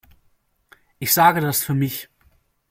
[0.97, 2.09] Ich sage das für mich.